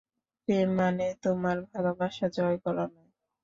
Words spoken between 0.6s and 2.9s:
মানে তোমার ভালবাসা, জয় করা